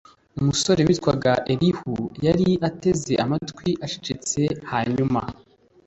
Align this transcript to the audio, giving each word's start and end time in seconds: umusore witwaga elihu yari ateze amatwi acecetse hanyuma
umusore 0.39 0.81
witwaga 0.87 1.33
elihu 1.53 1.93
yari 2.25 2.49
ateze 2.67 3.13
amatwi 3.23 3.69
acecetse 3.85 4.41
hanyuma 4.71 5.21